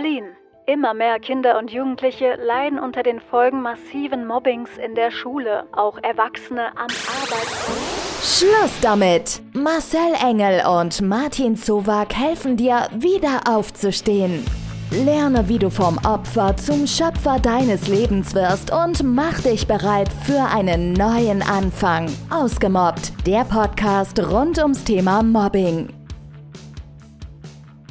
[0.00, 0.26] Berlin.
[0.66, 5.98] Immer mehr Kinder und Jugendliche leiden unter den Folgen massiven Mobbings in der Schule, auch
[6.00, 6.86] Erwachsene am
[7.20, 8.38] Arbeitsplatz.
[8.38, 9.40] Schluss damit!
[9.54, 14.44] Marcel Engel und Martin Zowak helfen dir, wieder aufzustehen.
[14.92, 20.42] Lerne, wie du vom Opfer zum Schöpfer deines Lebens wirst und mach dich bereit für
[20.42, 22.08] einen neuen Anfang.
[22.30, 25.97] Ausgemobbt, der Podcast rund ums Thema Mobbing.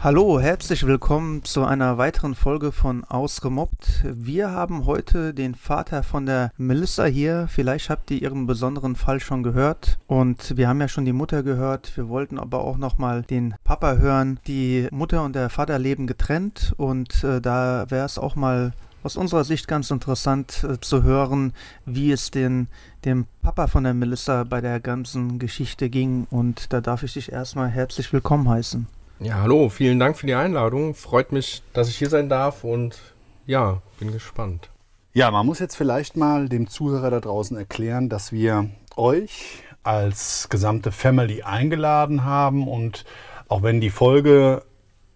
[0.08, 4.06] Hallo, herzlich willkommen zu einer weiteren Folge von Ausgemobbt.
[4.06, 7.50] Wir haben heute den Vater von der Melissa hier.
[7.50, 9.98] Vielleicht habt ihr ihren besonderen Fall schon gehört.
[10.07, 11.92] Und wir haben ja schon die Mutter gehört.
[11.98, 14.39] Wir wollten aber auch nochmal den Papa hören.
[14.48, 16.74] Die Mutter und der Vater leben getrennt.
[16.78, 18.71] Und äh, da wäre es auch mal
[19.04, 21.51] aus unserer Sicht ganz interessant äh, zu hören,
[21.86, 22.70] wie es den,
[23.04, 26.28] dem Papa von der Melissa bei der ganzen Geschichte ging.
[26.29, 28.87] Und da darf ich dich erstmal herzlich willkommen heißen.
[29.20, 30.94] Ja, hallo, vielen Dank für die Einladung.
[30.94, 33.00] Freut mich, dass ich hier sein darf und
[33.48, 34.70] ja, bin gespannt.
[35.12, 40.50] Ja, man muss jetzt vielleicht mal dem Zuhörer da draußen erklären, dass wir euch als
[40.50, 43.06] gesamte Family eingeladen haben und
[43.48, 44.64] auch wenn die Folge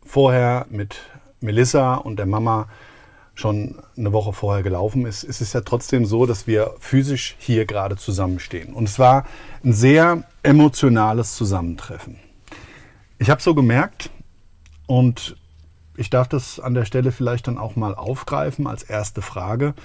[0.04, 0.98] vorher mit
[1.40, 2.70] Melissa und der Mama
[3.36, 7.66] schon eine Woche vorher gelaufen ist, ist es ja trotzdem so, dass wir physisch hier
[7.68, 8.74] gerade zusammenstehen.
[8.74, 9.28] Und es war
[9.64, 12.18] ein sehr emotionales Zusammentreffen.
[13.22, 14.10] Ich habe so gemerkt
[14.88, 15.36] und
[15.96, 19.76] ich darf das an der Stelle vielleicht dann auch mal aufgreifen als erste Frage.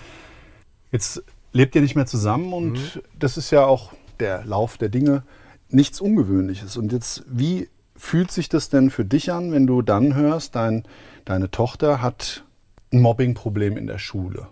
[0.91, 3.03] Jetzt lebt ihr nicht mehr zusammen und mhm.
[3.19, 5.23] das ist ja auch der Lauf der Dinge
[5.69, 6.79] nichts Ungewöhnliches.
[6.79, 10.84] Und jetzt, wie fühlt sich das denn für dich an, wenn du dann hörst, dein,
[11.27, 12.42] deine Tochter hat
[12.91, 14.48] ein Mobbingproblem in der Schule?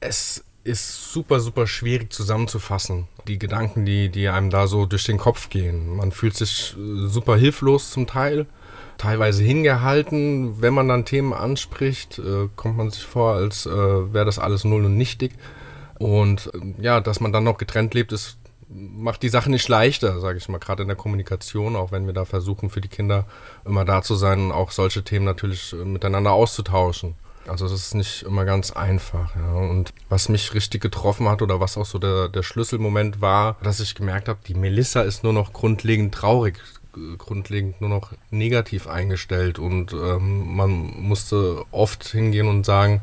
[0.00, 3.08] Es ist super, super schwierig zusammenzufassen.
[3.26, 5.96] Die Gedanken, die, die einem da so durch den Kopf gehen.
[5.96, 8.46] Man fühlt sich äh, super hilflos zum Teil,
[8.98, 10.60] teilweise hingehalten.
[10.60, 14.64] Wenn man dann Themen anspricht, äh, kommt man sich vor, als äh, wäre das alles
[14.64, 15.32] null und nichtig.
[15.98, 18.36] Und äh, ja, dass man dann noch getrennt lebt, ist,
[18.68, 22.12] macht die Sache nicht leichter, sage ich mal, gerade in der Kommunikation, auch wenn wir
[22.12, 23.26] da versuchen, für die Kinder
[23.64, 27.14] immer da zu sein und auch solche Themen natürlich miteinander auszutauschen.
[27.48, 29.34] Also das ist nicht immer ganz einfach.
[29.36, 29.52] Ja.
[29.52, 33.80] Und was mich richtig getroffen hat oder was auch so der, der Schlüsselmoment war, dass
[33.80, 36.60] ich gemerkt habe, die Melissa ist nur noch grundlegend traurig,
[37.18, 39.58] grundlegend nur noch negativ eingestellt.
[39.58, 43.02] Und ähm, man musste oft hingehen und sagen,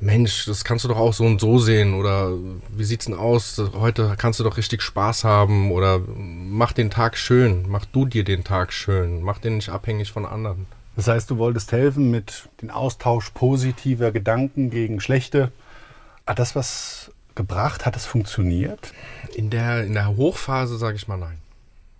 [0.00, 2.32] Mensch, das kannst du doch auch so und so sehen oder
[2.76, 3.60] wie sieht's denn aus?
[3.74, 8.24] Heute kannst du doch richtig Spaß haben oder mach den Tag schön, mach du dir
[8.24, 10.66] den Tag schön, mach den nicht abhängig von anderen.
[10.96, 15.50] Das heißt, du wolltest helfen mit dem Austausch positiver Gedanken gegen schlechte.
[16.26, 17.84] Hat das was gebracht?
[17.84, 18.92] Hat das funktioniert?
[19.34, 21.38] In der, in der Hochphase sage ich mal nein.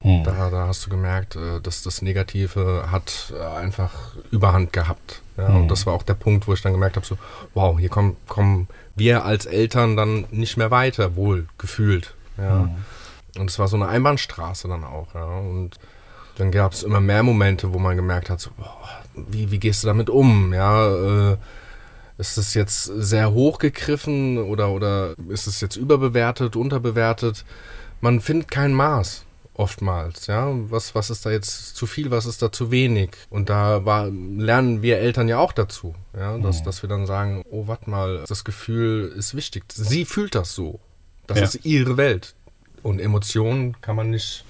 [0.01, 0.23] Hm.
[0.23, 5.23] Da, da hast du gemerkt, äh, dass das Negative hat äh, einfach Überhand gehabt.
[5.37, 5.63] Ja, hm.
[5.63, 7.17] Und das war auch der Punkt, wo ich dann gemerkt habe, so,
[7.55, 12.15] wow, hier kommen, kommen wir als Eltern dann nicht mehr weiter, wohl gefühlt.
[12.37, 12.61] Ja.
[12.61, 12.75] Hm.
[13.39, 15.15] Und es war so eine Einbahnstraße dann auch.
[15.15, 15.25] Ja.
[15.25, 15.79] Und
[16.37, 18.77] dann gab es immer mehr Momente, wo man gemerkt hat, so, boah,
[19.15, 20.53] wie, wie gehst du damit um?
[20.53, 21.37] Ja, äh,
[22.19, 27.45] ist es jetzt sehr hochgegriffen oder, oder ist es jetzt überbewertet, unterbewertet?
[28.01, 29.25] Man findet kein Maß
[29.55, 30.49] oftmals, ja.
[30.71, 33.11] Was, was ist da jetzt zu viel, was ist da zu wenig?
[33.31, 36.65] Und da war, lernen wir Eltern ja auch dazu, ja, dass, mhm.
[36.65, 39.65] dass wir dann sagen, oh, warte mal, das Gefühl ist wichtig.
[39.73, 40.81] Sie fühlt das so.
[41.27, 41.45] Das ja.
[41.45, 42.35] ist ihre Welt.
[42.83, 44.45] Und Emotionen kann man nicht,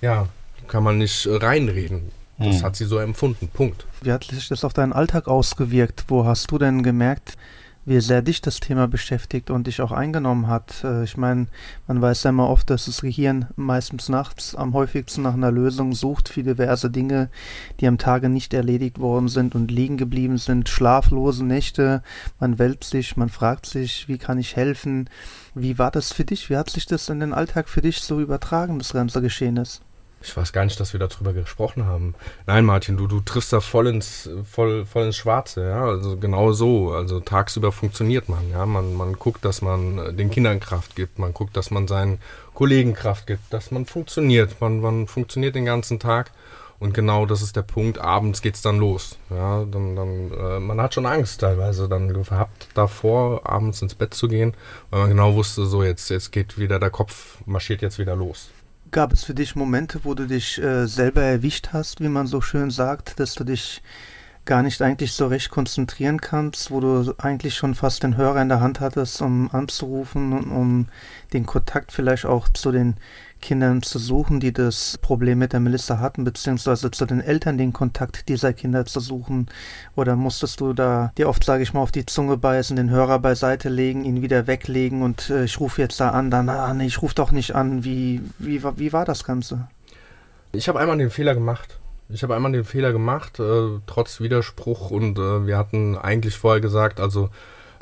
[0.00, 0.28] ja,
[0.68, 2.10] kann man nicht äh, reinreden.
[2.38, 2.62] Das hm.
[2.64, 3.48] hat sie so empfunden.
[3.48, 3.86] Punkt.
[4.02, 6.04] Wie hat sich das auf deinen Alltag ausgewirkt?
[6.08, 7.36] Wo hast du denn gemerkt,
[7.86, 10.82] wie sehr dich das Thema beschäftigt und dich auch eingenommen hat?
[10.84, 11.46] Äh, ich meine,
[11.86, 15.92] man weiß ja immer oft, dass das Gehirn meistens nachts am häufigsten nach einer Lösung
[15.92, 17.28] sucht für diverse Dinge,
[17.80, 20.68] die am Tage nicht erledigt worden sind und liegen geblieben sind.
[20.68, 22.02] Schlaflose Nächte,
[22.40, 25.10] man wälzt sich, man fragt sich, wie kann ich helfen?
[25.54, 26.50] Wie war das für dich?
[26.50, 29.82] Wie hat sich das in den Alltag für dich so übertragen, das ganze Geschehen ist?
[30.24, 32.14] Ich weiß gar nicht, dass wir darüber gesprochen haben.
[32.46, 35.84] Nein, Martin, du, du triffst da voll ins, voll, voll ins Schwarze, ja.
[35.84, 36.92] Also genau so.
[36.92, 38.64] Also tagsüber funktioniert man, ja.
[38.64, 42.20] Man, man guckt, dass man äh, den Kindern Kraft gibt, man guckt, dass man seinen
[42.54, 44.60] Kollegen Kraft gibt, dass man funktioniert.
[44.60, 46.30] Man, man funktioniert den ganzen Tag.
[46.80, 47.98] Und genau das ist der Punkt.
[47.98, 49.18] Abends geht's dann los.
[49.30, 54.14] Ja, dann, dann, äh, man hat schon Angst teilweise dann gehabt davor, abends ins Bett
[54.14, 54.54] zu gehen,
[54.90, 58.50] weil man genau wusste, so jetzt, jetzt geht wieder der Kopf, marschiert jetzt wieder los.
[58.94, 62.40] Gab es für dich Momente, wo du dich äh, selber erwischt hast, wie man so
[62.40, 63.82] schön sagt, dass du dich
[64.44, 68.48] gar nicht eigentlich so recht konzentrieren kannst, wo du eigentlich schon fast den Hörer in
[68.48, 70.88] der Hand hattest, um anzurufen und um
[71.32, 72.96] den Kontakt vielleicht auch zu den
[73.40, 77.74] Kindern zu suchen, die das Problem mit der Melissa hatten, beziehungsweise zu den Eltern den
[77.74, 79.48] Kontakt dieser Kinder zu suchen?
[79.96, 83.18] Oder musstest du da dir oft, sage ich mal, auf die Zunge beißen, den Hörer
[83.18, 86.86] beiseite legen, ihn wieder weglegen und äh, ich rufe jetzt da an, dann, ah nee,
[86.86, 87.84] ich rufe doch nicht an.
[87.84, 89.68] Wie, wie, wie war das Ganze?
[90.52, 91.80] Ich habe einmal den Fehler gemacht.
[92.08, 96.60] Ich habe einmal den Fehler gemacht, äh, trotz Widerspruch und äh, wir hatten eigentlich vorher
[96.60, 97.30] gesagt, also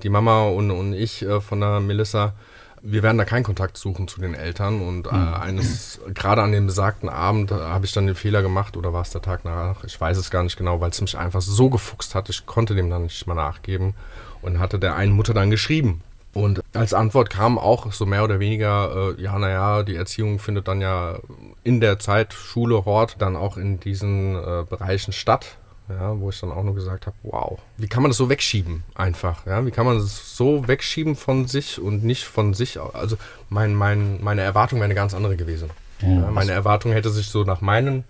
[0.02, 2.34] die Mama und, und ich äh, von der Melissa,
[2.82, 5.34] wir werden da keinen Kontakt suchen zu den Eltern und mhm.
[5.34, 9.02] eines, gerade an dem besagten Abend äh, habe ich dann den Fehler gemacht oder war
[9.02, 9.84] es der Tag nach?
[9.84, 12.74] Ich weiß es gar nicht genau, weil es mich einfach so gefuchst hat, ich konnte
[12.74, 13.94] dem dann nicht mal nachgeben
[14.40, 16.02] und hatte der einen Mutter dann geschrieben.
[16.34, 20.66] Und als Antwort kam auch so mehr oder weniger, äh, ja, naja, die Erziehung findet
[20.66, 21.18] dann ja
[21.62, 25.58] in der Zeit Schule, Hort, dann auch in diesen äh, Bereichen statt
[25.88, 28.84] ja, wo ich dann auch nur gesagt habe, wow, wie kann man das so wegschieben
[28.94, 33.16] einfach, ja, wie kann man das so wegschieben von sich und nicht von sich, also
[33.48, 35.70] mein, mein, meine Erwartung wäre eine ganz andere gewesen.
[36.00, 38.02] Ja, meine Erwartung hätte sich so nach meinem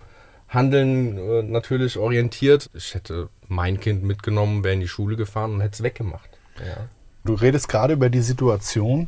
[0.49, 2.69] Handeln äh, natürlich orientiert.
[2.73, 6.29] Ich hätte mein Kind mitgenommen, wäre in die Schule gefahren und hätte es weggemacht.
[6.57, 6.87] Ja.
[7.25, 9.07] Du redest gerade über die Situation,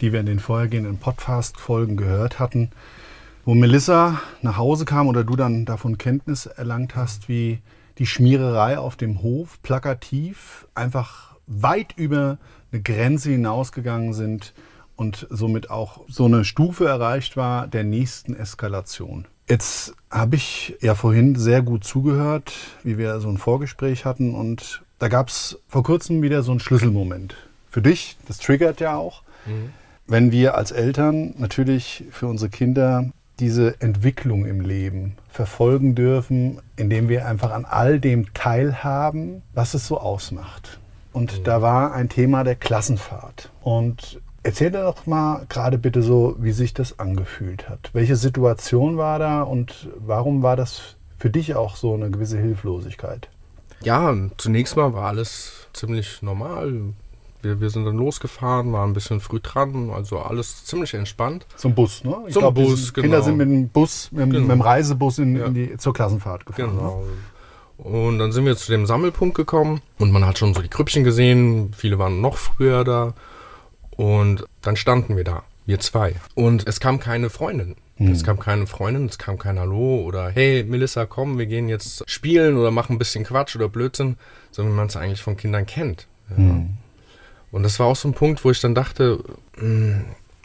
[0.00, 2.70] die wir in den vorhergehenden Podcast-Folgen gehört hatten,
[3.44, 7.58] wo Melissa nach Hause kam oder du dann davon Kenntnis erlangt hast, wie
[7.98, 12.38] die Schmiererei auf dem Hof plakativ einfach weit über
[12.70, 14.54] eine Grenze hinausgegangen sind
[14.94, 19.26] und somit auch so eine Stufe erreicht war der nächsten Eskalation.
[19.50, 22.54] Jetzt habe ich ja vorhin sehr gut zugehört,
[22.84, 26.60] wie wir so ein Vorgespräch hatten und da gab es vor kurzem wieder so einen
[26.60, 27.47] Schlüsselmoment.
[27.70, 29.72] Für dich, das triggert ja auch, mhm.
[30.06, 33.10] wenn wir als Eltern natürlich für unsere Kinder
[33.40, 39.86] diese Entwicklung im Leben verfolgen dürfen, indem wir einfach an all dem teilhaben, was es
[39.86, 40.80] so ausmacht.
[41.12, 41.44] Und mhm.
[41.44, 43.50] da war ein Thema der Klassenfahrt.
[43.62, 47.90] Und erzähl doch mal gerade bitte so, wie sich das angefühlt hat.
[47.92, 53.28] Welche Situation war da und warum war das für dich auch so eine gewisse Hilflosigkeit?
[53.82, 56.94] Ja, zunächst mal war alles ziemlich normal
[57.42, 61.46] wir, wir sind dann losgefahren, waren ein bisschen früh dran, also alles ziemlich entspannt.
[61.56, 62.16] Zum Bus, ne?
[62.26, 63.04] Ich Zum glaub, Bus, genau.
[63.04, 64.40] Kinder sind mit dem Bus, mit, genau.
[64.40, 65.46] mit dem Reisebus in, ja.
[65.46, 66.76] in die, zur Klassenfahrt gefahren.
[66.76, 67.04] Genau.
[67.04, 67.06] Ne?
[67.78, 71.04] Und dann sind wir zu dem Sammelpunkt gekommen und man hat schon so die Krüppchen
[71.04, 71.72] gesehen.
[71.76, 73.14] Viele waren noch früher da.
[73.96, 76.16] Und dann standen wir da, wir zwei.
[76.34, 77.76] Und es kam keine Freundin.
[77.98, 78.12] Mhm.
[78.12, 82.08] Es kam keine Freundin, es kam kein Hallo oder hey Melissa, komm, wir gehen jetzt
[82.08, 84.16] spielen oder machen ein bisschen Quatsch oder Blödsinn,
[84.50, 86.06] so wie man es eigentlich von Kindern kennt.
[86.30, 86.36] Ja.
[86.36, 86.77] Mhm.
[87.50, 89.22] Und das war auch so ein Punkt, wo ich dann dachte,
[89.56, 90.04] hm,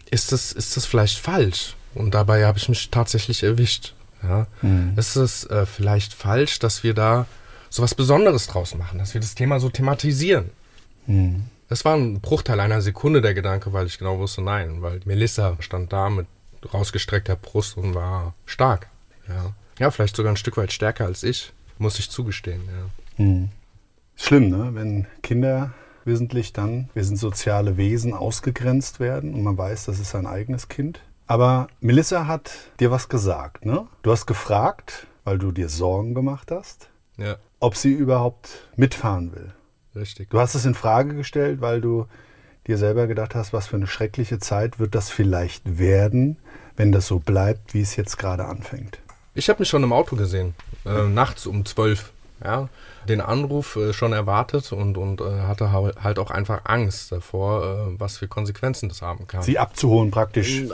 [0.09, 1.75] ist das, ist das vielleicht falsch?
[1.95, 3.93] Und dabei habe ich mich tatsächlich erwischt.
[4.21, 4.47] Ja?
[4.61, 4.93] Mhm.
[4.95, 7.25] Ist es äh, vielleicht falsch, dass wir da
[7.69, 10.51] so was Besonderes draus machen, dass wir das Thema so thematisieren?
[11.07, 11.45] Mhm.
[11.69, 15.57] Das war ein Bruchteil einer Sekunde der Gedanke, weil ich genau wusste, nein, weil Melissa
[15.59, 16.27] stand da mit
[16.71, 18.87] rausgestreckter Brust und war stark.
[19.27, 22.61] Ja, ja vielleicht sogar ein Stück weit stärker als ich, muss ich zugestehen.
[23.17, 23.25] Ja.
[23.25, 23.49] Mhm.
[24.15, 24.69] Schlimm, ne?
[24.73, 25.73] wenn Kinder
[26.05, 30.67] wesentlich dann, wir sind soziale Wesen, ausgegrenzt werden und man weiß, das ist sein eigenes
[30.67, 31.01] Kind.
[31.27, 33.87] Aber Melissa hat dir was gesagt, ne?
[34.01, 37.37] Du hast gefragt, weil du dir Sorgen gemacht hast, ja.
[37.59, 39.53] ob sie überhaupt mitfahren will.
[39.95, 40.29] Richtig.
[40.29, 42.07] Du hast es in Frage gestellt, weil du
[42.67, 46.37] dir selber gedacht hast, was für eine schreckliche Zeit wird das vielleicht werden,
[46.75, 48.99] wenn das so bleibt, wie es jetzt gerade anfängt.
[49.35, 50.53] Ich habe mich schon im Auto gesehen,
[50.85, 52.12] äh, nachts um zwölf.
[52.43, 52.67] Ja,
[53.07, 57.99] den Anruf äh, schon erwartet und, und äh, hatte halt auch einfach Angst davor, äh,
[57.99, 59.43] was für Konsequenzen das haben kann.
[59.43, 60.61] Sie abzuholen praktisch.
[60.61, 60.69] Äh,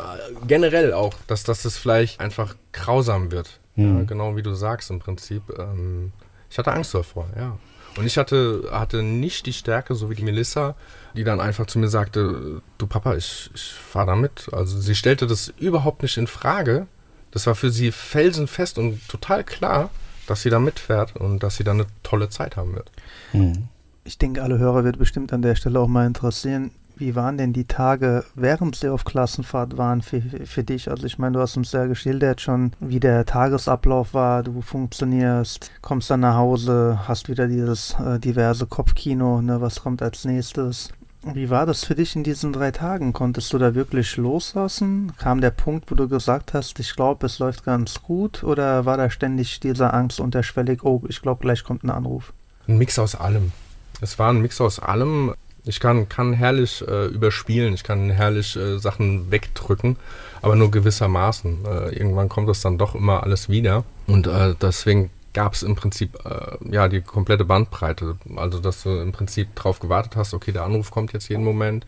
[0.48, 3.60] generell auch, dass, dass es vielleicht einfach grausam wird.
[3.76, 3.98] Mhm.
[4.00, 5.44] Ja, genau wie du sagst im Prinzip.
[5.60, 6.12] Ähm,
[6.50, 7.58] ich hatte Angst davor, ja.
[7.98, 10.76] Und ich hatte, hatte nicht die Stärke, so wie die Melissa,
[11.16, 14.48] die dann einfach zu mir sagte, du Papa, ich, ich fahre da mit.
[14.52, 16.88] Also sie stellte das überhaupt nicht in Frage.
[17.32, 19.90] Das war für sie felsenfest und total klar
[20.30, 22.92] dass sie da mitfährt und dass sie da eine tolle Zeit haben wird.
[23.34, 23.68] Mhm.
[24.04, 27.54] Ich denke, alle Hörer wird bestimmt an der Stelle auch mal interessieren, wie waren denn
[27.54, 30.92] die Tage, während sie auf Klassenfahrt waren für, für dich?
[30.92, 34.44] Also ich meine, du hast uns sehr geschildert schon, wie der Tagesablauf war.
[34.44, 40.02] Du funktionierst, kommst dann nach Hause, hast wieder dieses äh, diverse Kopfkino, ne, was kommt
[40.02, 40.90] als nächstes.
[41.24, 43.12] Wie war das für dich in diesen drei Tagen?
[43.12, 45.12] Konntest du da wirklich loslassen?
[45.18, 48.44] Kam der Punkt, wo du gesagt hast, ich glaube, es läuft ganz gut?
[48.44, 52.32] Oder war da ständig dieser Angst unterschwellig, oh, ich glaube, gleich kommt ein Anruf?
[52.68, 53.52] Ein Mix aus allem.
[54.00, 55.34] Es war ein Mix aus allem.
[55.66, 59.98] Ich kann, kann herrlich äh, überspielen, ich kann herrlich äh, Sachen wegdrücken,
[60.42, 61.66] aber nur gewissermaßen.
[61.66, 63.84] Äh, irgendwann kommt das dann doch immer alles wieder.
[64.08, 68.18] Und äh, deswegen gab es im Prinzip äh, ja die komplette Bandbreite.
[68.36, 71.86] Also dass du im Prinzip darauf gewartet hast, okay, der Anruf kommt jetzt jeden Moment.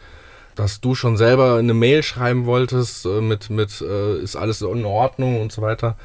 [0.56, 4.86] Dass du schon selber eine Mail schreiben wolltest äh, mit, mit äh, ist alles in
[4.86, 5.98] Ordnung und so weiter,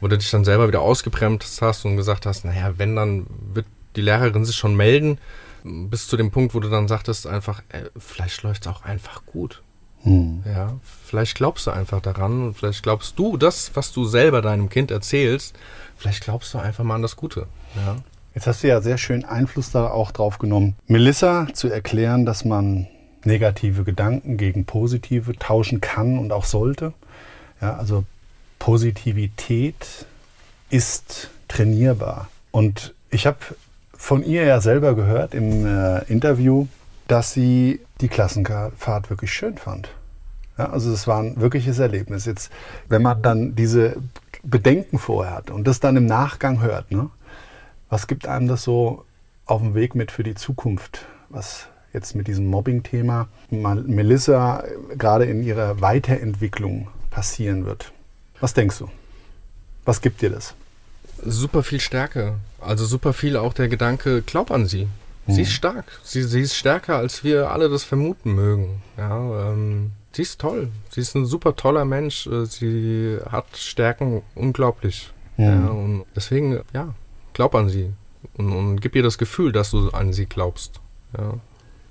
[0.00, 3.66] wo du dich dann selber wieder ausgebremst hast und gesagt hast, naja, wenn, dann wird
[3.96, 5.18] die Lehrerin sich schon melden,
[5.64, 9.26] bis zu dem Punkt, wo du dann sagtest einfach, ey, vielleicht läuft es auch einfach
[9.26, 9.62] gut.
[10.02, 10.42] Hm.
[10.46, 10.74] Ja,
[11.04, 14.90] vielleicht glaubst du einfach daran und vielleicht glaubst du das, was du selber deinem Kind
[14.90, 15.56] erzählst,
[15.96, 17.46] vielleicht glaubst du einfach mal an das Gute.
[17.76, 17.96] Ja.
[18.34, 22.44] Jetzt hast du ja sehr schön Einfluss da auch drauf genommen, Melissa zu erklären, dass
[22.44, 22.86] man
[23.24, 26.92] negative Gedanken gegen positive tauschen kann und auch sollte.
[27.60, 28.04] Ja, also
[28.58, 30.06] Positivität
[30.70, 32.28] ist trainierbar.
[32.50, 33.38] Und ich habe
[33.92, 36.66] von ihr ja selber gehört im äh, Interview,
[37.08, 39.90] dass sie die Klassenfahrt wirklich schön fand.
[40.56, 42.24] Ja, also es war ein wirkliches Erlebnis.
[42.24, 42.50] Jetzt,
[42.88, 43.96] wenn man dann diese
[44.42, 47.10] Bedenken vorher hat und das dann im Nachgang hört, ne,
[47.88, 49.04] was gibt einem das so
[49.46, 51.06] auf dem Weg mit für die Zukunft?
[51.30, 54.64] Was jetzt mit diesem Mobbing-Thema Melissa
[54.96, 57.92] gerade in ihrer Weiterentwicklung passieren wird?
[58.40, 58.90] Was denkst du?
[59.84, 60.54] Was gibt dir das?
[61.24, 62.34] Super viel Stärke.
[62.60, 64.88] Also super viel auch der Gedanke, glaub an sie.
[65.28, 65.52] Sie ist mhm.
[65.52, 66.00] stark.
[66.02, 68.82] Sie, sie ist stärker, als wir alle das vermuten mögen.
[68.96, 70.70] Ja, ähm, sie ist toll.
[70.90, 72.26] Sie ist ein super toller Mensch.
[72.26, 75.12] Äh, sie hat Stärken unglaublich.
[75.36, 75.44] Mhm.
[75.44, 76.94] Ja, und deswegen, ja,
[77.34, 77.92] glaub an sie.
[78.36, 80.80] Und, und, gib ihr das Gefühl, dass du an sie glaubst.
[81.16, 81.34] Ja.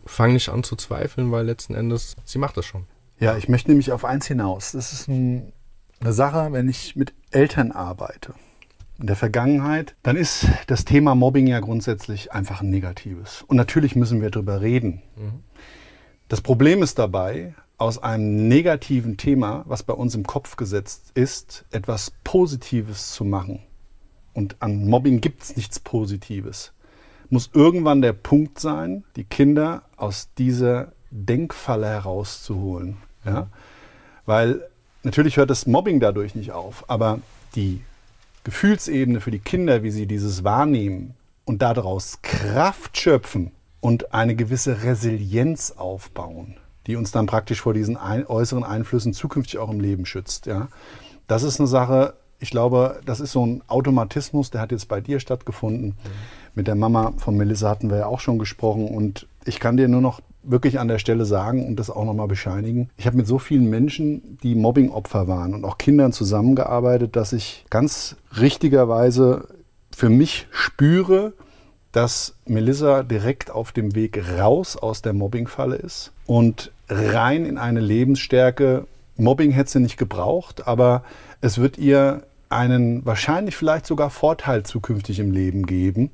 [0.05, 2.85] Fang nicht an zu zweifeln, weil letzten Endes, sie macht das schon.
[3.19, 4.71] Ja, ich möchte nämlich auf eins hinaus.
[4.71, 5.53] Das ist ein,
[5.99, 8.33] eine Sache, wenn ich mit Eltern arbeite
[8.99, 13.43] in der Vergangenheit, dann ist das Thema Mobbing ja grundsätzlich einfach ein negatives.
[13.47, 15.01] Und natürlich müssen wir darüber reden.
[15.15, 15.43] Mhm.
[16.27, 21.65] Das Problem ist dabei, aus einem negativen Thema, was bei uns im Kopf gesetzt ist,
[21.71, 23.59] etwas Positives zu machen.
[24.33, 26.73] Und an Mobbing gibt es nichts Positives.
[27.29, 32.97] Muss irgendwann der Punkt sein, die Kinder aus dieser Denkfalle herauszuholen.
[33.25, 33.41] Ja?
[33.41, 33.47] Mhm.
[34.25, 34.61] Weil
[35.03, 37.19] natürlich hört das Mobbing dadurch nicht auf, aber
[37.55, 37.81] die
[38.47, 43.51] Gefühlsebene für die Kinder, wie sie dieses wahrnehmen und daraus Kraft schöpfen
[43.81, 46.55] und eine gewisse Resilienz aufbauen,
[46.87, 50.45] die uns dann praktisch vor diesen ein, äußeren Einflüssen zukünftig auch im Leben schützt.
[50.45, 50.69] Ja?
[51.27, 55.01] Das ist eine Sache, ich glaube, das ist so ein Automatismus, der hat jetzt bei
[55.01, 55.87] dir stattgefunden.
[55.87, 55.95] Mhm.
[56.55, 59.89] Mit der Mama von Melissa hatten wir ja auch schon gesprochen und ich kann dir
[59.89, 62.89] nur noch wirklich an der Stelle sagen und das auch nochmal bescheinigen.
[62.97, 67.65] Ich habe mit so vielen Menschen, die Mobbingopfer waren und auch Kindern zusammengearbeitet, dass ich
[67.69, 69.47] ganz richtigerweise
[69.95, 71.33] für mich spüre,
[71.91, 77.79] dass Melissa direkt auf dem Weg raus aus der Mobbingfalle ist und rein in eine
[77.79, 78.85] Lebensstärke.
[79.15, 81.03] Mobbing hätte sie nicht gebraucht, aber
[81.41, 86.11] es wird ihr einen wahrscheinlich vielleicht sogar Vorteil zukünftig im Leben geben,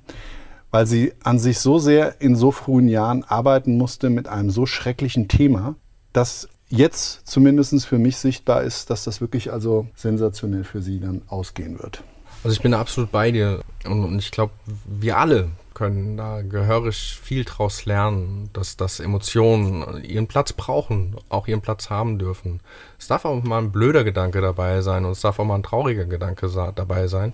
[0.73, 4.65] weil sie an sich so sehr in so frühen Jahren arbeiten musste mit einem so
[4.65, 5.75] schrecklichen Thema,
[6.13, 11.21] dass jetzt zumindest für mich sichtbar ist, dass das wirklich also sensationell für sie dann
[11.27, 12.03] ausgehen wird.
[12.43, 14.53] Also ich bin absolut bei dir und, und ich glaube,
[14.87, 21.47] wir alle können da gehörig viel draus lernen, dass, dass Emotionen ihren Platz brauchen, auch
[21.47, 22.61] ihren Platz haben dürfen.
[22.97, 25.63] Es darf auch mal ein blöder Gedanke dabei sein und es darf auch mal ein
[25.63, 27.33] trauriger Gedanke dabei sein.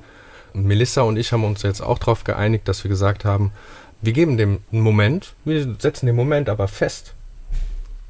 [0.53, 3.51] Melissa und ich haben uns jetzt auch darauf geeinigt, dass wir gesagt haben,
[4.01, 7.13] wir geben dem einen Moment, wir setzen den Moment aber fest.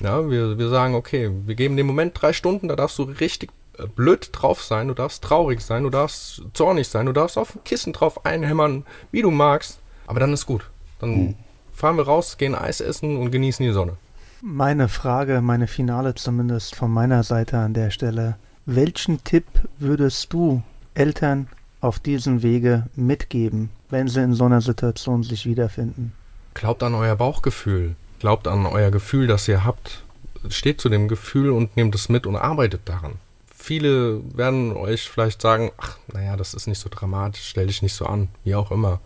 [0.01, 3.51] Ja, wir, wir sagen, okay, wir geben dem Moment drei Stunden, da darfst du richtig
[3.77, 7.55] äh, blöd drauf sein, du darfst traurig sein, du darfst zornig sein, du darfst auf
[7.55, 9.79] ein Kissen drauf einhämmern, wie du magst.
[10.07, 10.69] Aber dann ist gut.
[10.99, 11.35] Dann hm.
[11.73, 13.97] fahren wir raus, gehen Eis essen und genießen die Sonne.
[14.41, 18.37] Meine Frage, meine Finale zumindest von meiner Seite an der Stelle.
[18.65, 19.45] Welchen Tipp
[19.79, 21.47] würdest du Eltern
[21.81, 26.13] auf diesem Wege mitgeben, wenn sie in so einer Situation sich wiederfinden?
[26.53, 27.95] Glaubt an euer Bauchgefühl.
[28.19, 30.03] Glaubt an euer Gefühl, das ihr habt.
[30.49, 33.13] Steht zu dem Gefühl und nehmt es mit und arbeitet daran.
[33.53, 37.93] Viele werden euch vielleicht sagen, ach, naja, das ist nicht so dramatisch, stell dich nicht
[37.93, 38.99] so an, wie auch immer.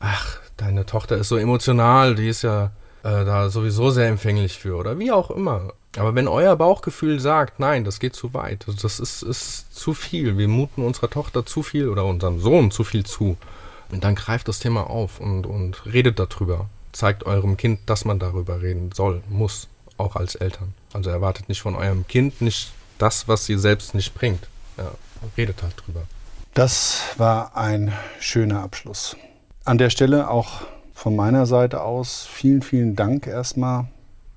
[0.00, 4.76] Ach, deine Tochter ist so emotional, die ist ja äh, da sowieso sehr empfänglich für
[4.76, 5.72] oder wie auch immer.
[5.96, 10.36] Aber wenn euer Bauchgefühl sagt, nein, das geht zu weit, das ist, ist zu viel,
[10.36, 13.36] wir muten unserer Tochter zu viel oder unserem Sohn zu viel zu,
[13.90, 16.66] dann greift das Thema auf und, und redet darüber.
[16.92, 20.74] Zeigt eurem Kind, dass man darüber reden soll, muss, auch als Eltern.
[20.92, 24.46] Also erwartet nicht von eurem Kind nicht das, was sie selbst nicht bringt.
[24.76, 24.90] Ja,
[25.36, 26.02] redet halt drüber.
[26.54, 29.16] Das war ein schöner Abschluss.
[29.64, 30.62] An der Stelle auch
[30.94, 33.86] von meiner Seite aus vielen, vielen Dank erstmal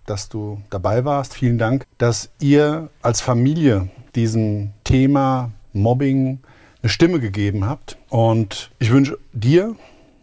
[0.06, 1.34] dass du dabei warst.
[1.34, 6.40] Vielen Dank, dass ihr als Familie diesem Thema Mobbing
[6.82, 7.98] eine Stimme gegeben habt.
[8.10, 9.76] Und ich wünsche dir,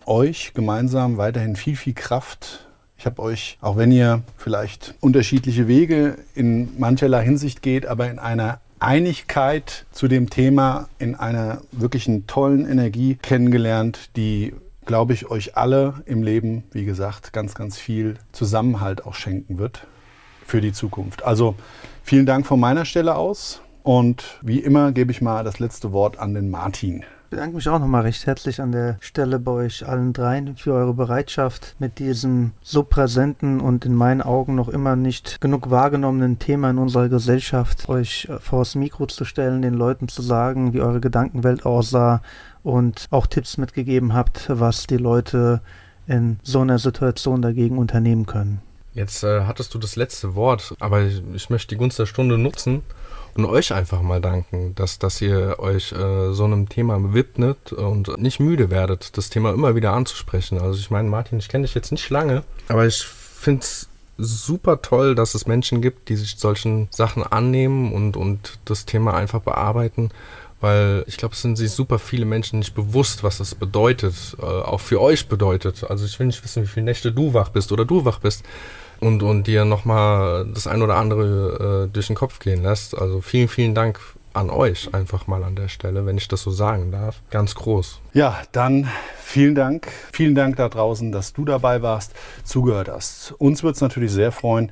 [0.07, 2.67] euch gemeinsam weiterhin viel, viel Kraft.
[2.97, 8.19] Ich habe euch, auch wenn ihr vielleicht unterschiedliche Wege in mancherlei Hinsicht geht, aber in
[8.19, 14.55] einer Einigkeit zu dem Thema, in einer wirklichen tollen Energie kennengelernt, die
[14.89, 19.87] glaube ich, euch alle im Leben, wie gesagt, ganz, ganz viel Zusammenhalt auch schenken wird
[20.47, 21.23] für die Zukunft.
[21.25, 21.55] Also
[22.03, 26.19] vielen Dank von meiner Stelle aus und wie immer gebe ich mal das letzte Wort
[26.19, 27.05] an den Martin.
[27.29, 30.73] Ich bedanke mich auch nochmal recht herzlich an der Stelle bei euch allen dreien für
[30.73, 36.39] eure Bereitschaft, mit diesem so präsenten und in meinen Augen noch immer nicht genug wahrgenommenen
[36.39, 40.73] Thema in unserer Gesellschaft euch äh, vor das Mikro zu stellen, den Leuten zu sagen,
[40.73, 42.23] wie eure Gedankenwelt aussah
[42.63, 45.61] und auch Tipps mitgegeben habt, was die Leute
[46.07, 48.63] in so einer Situation dagegen unternehmen können.
[48.95, 52.39] Jetzt äh, hattest du das letzte Wort, aber ich, ich, möchte die Gunst der Stunde
[52.39, 52.83] nutzen
[53.39, 58.19] und euch einfach mal danken, dass, dass ihr euch äh, so einem Thema widmet und
[58.19, 60.61] nicht müde werdet, das Thema immer wieder anzusprechen.
[60.61, 64.83] Also ich meine, Martin, ich kenne dich jetzt nicht lange, aber ich finde es super
[64.83, 69.41] toll, dass es Menschen gibt, die sich solchen Sachen annehmen und, und das Thema einfach
[69.41, 70.11] bearbeiten
[70.61, 74.45] weil ich glaube, es sind sich super viele Menschen nicht bewusst, was das bedeutet, äh,
[74.45, 75.85] auch für euch bedeutet.
[75.89, 78.45] Also ich will nicht wissen, wie viele Nächte du wach bist oder du wach bist
[79.01, 82.97] und, und dir nochmal das ein oder andere äh, durch den Kopf gehen lässt.
[82.97, 84.01] Also vielen, vielen Dank
[84.35, 87.23] an euch einfach mal an der Stelle, wenn ich das so sagen darf.
[87.31, 88.01] Ganz groß.
[88.13, 88.89] Ja, dann
[89.21, 89.89] vielen Dank.
[90.13, 92.15] Vielen Dank da draußen, dass du dabei warst,
[92.45, 93.33] zugehört hast.
[93.39, 94.71] Uns wird es natürlich sehr freuen,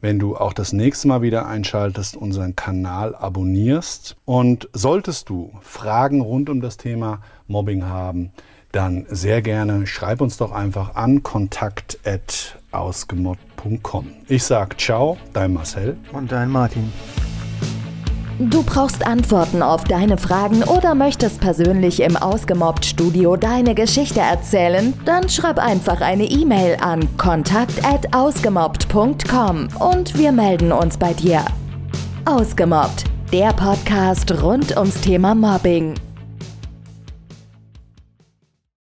[0.00, 4.16] wenn du auch das nächste Mal wieder einschaltest, unseren Kanal abonnierst.
[4.24, 8.32] Und solltest du Fragen rund um das Thema Mobbing haben,
[8.72, 14.06] dann sehr gerne schreib uns doch einfach an kontakt@ausgemobbt.com.
[14.28, 16.92] Ich sag ciao, dein Marcel und dein Martin.
[18.38, 24.94] Du brauchst Antworten auf deine Fragen oder möchtest persönlich im Ausgemobbt-Studio deine Geschichte erzählen?
[25.04, 31.44] Dann schreib einfach eine E-Mail an kontakt.ausgemobbt.com und wir melden uns bei dir.
[32.26, 35.94] Ausgemobbt, der Podcast rund ums Thema Mobbing.